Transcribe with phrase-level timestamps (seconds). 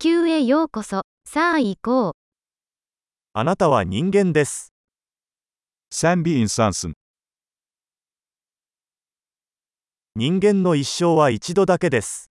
[0.00, 1.02] 球へようこそ。
[1.24, 2.12] さあ行こう。
[3.32, 4.72] あなたは人間です。
[5.90, 6.92] Sen bir insansın.
[10.14, 12.30] 人間の一生は一度だけです。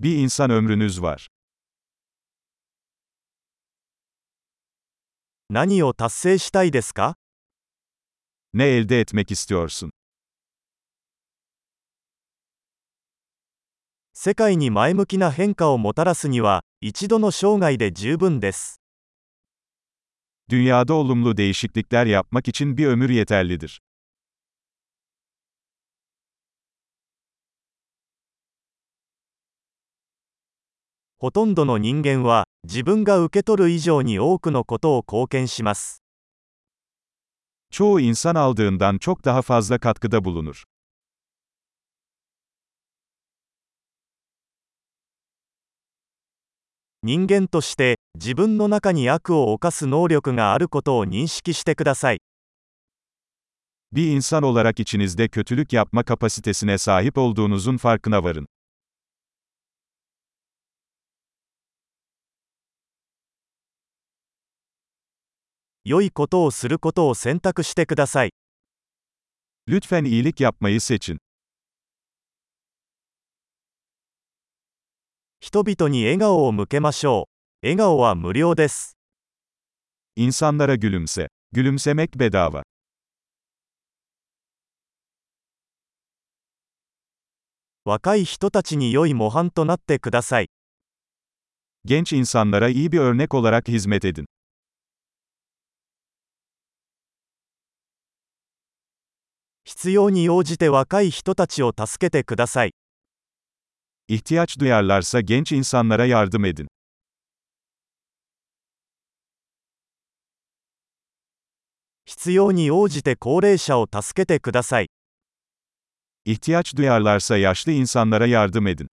[0.00, 1.28] Bir insan ömrünüz var.
[5.50, 7.14] 何を達成したいですか
[8.52, 9.90] Ne elde etmek istiyorsun?
[14.26, 18.80] 世界に前向きな変化をもたらすには、一度の生涯で十分です。
[20.50, 23.78] Dünyada olumlu değişiklikler yapmak için bir ömür yeterlidir.
[31.18, 36.02] ほとんどの人間は、自分が受け取る以上に多くのことを貢献します。
[37.70, 40.64] Çoğu insan aldığından çok daha fazla katkıda bulunur.
[47.06, 52.18] 人間として、自分の中に悪を犯す能力があることを認識してください。
[53.92, 58.46] Bir insan olarak içinizde kötülük yapma kapasitesine sahip olduğunuzun farkına varın.
[65.84, 68.30] 良いことをすることを選択してください。
[69.68, 71.18] Lütfen iyilik yapmayı seçin.
[75.46, 77.28] 人々に笑顔を向けましょ
[77.62, 77.66] う。
[77.66, 78.96] 笑顔は無料です。
[80.16, 81.28] İnsanlara gülümse.
[81.52, 82.62] Gülümsemek bedava.
[87.84, 90.48] 若い人たちに良い模範となってください。
[91.84, 94.24] Genç insanlara iyi bir örnek olarak hizmet edin.
[99.64, 102.72] 必要に応じて若い人たちを助けてください。
[104.11, 106.67] İhtiyaç duyarlarsa genç insanlara yardım edin.
[112.05, 114.87] 必要に応じて高齢者を助けてください。
[116.25, 118.87] İhtiyaç duyarlarsa yaşlı insanlara yardım edin.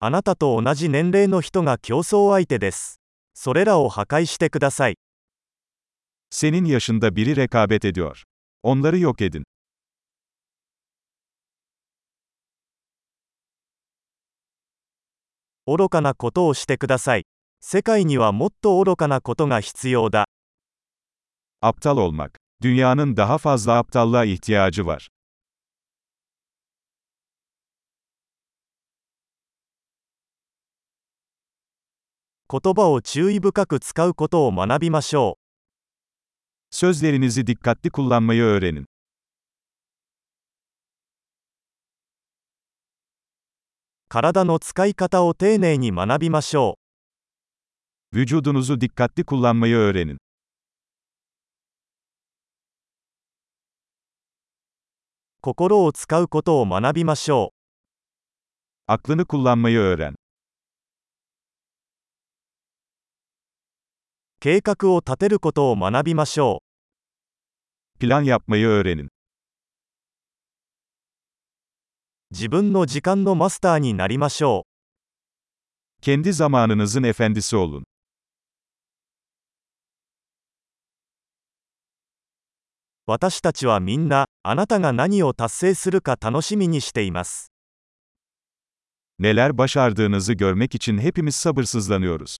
[0.00, 3.00] あなたと同じ年齢の人が競争相手です。
[3.32, 4.96] それらを破壊してください。
[6.30, 8.24] Senin yaşında biri rekabet ediyor.
[8.63, 9.43] Onları yok edin.
[15.65, 17.25] 愚かなことをしてください。
[17.61, 20.25] 世界にはもっと愚かなことが必要だ。
[21.61, 22.37] Aptal olmak.
[22.61, 25.09] Dünyanın daha fazla aptallığa ihtiyacı var.
[32.51, 35.48] 言葉を注意深く使うことを学びましょう。
[36.71, 38.85] Sözlerinizi dikkatli kullanmayı öğrenin.
[48.13, 50.17] Vücudunuzu dikkatli kullanmayı öğrenin.
[58.87, 60.15] Aklını kullanmayı öğren.
[64.41, 66.63] 計画を立てることを学びましょ
[67.99, 68.05] う。
[68.05, 69.09] Plan yapmayı öğrenin.
[72.31, 76.01] 自分の時間のマスターになりましょう。
[76.01, 77.83] Kendi zamanınızın efendisi olun.
[83.07, 87.51] 私たちはみんな、あなたが何を達成するか楽しみにしています。
[89.19, 92.37] Neler başardığınızı görmek için hepimiz sabırsızlanıyoruz.